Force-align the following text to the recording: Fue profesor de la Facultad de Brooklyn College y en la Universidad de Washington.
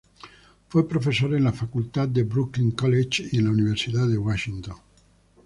Fue 0.67 0.87
profesor 0.89 1.29
de 1.29 1.39
la 1.39 1.51
Facultad 1.51 2.07
de 2.07 2.23
Brooklyn 2.23 2.71
College 2.71 3.23
y 3.33 3.37
en 3.37 3.43
la 3.43 3.51
Universidad 3.51 4.07
de 4.07 4.17
Washington. 4.17 4.75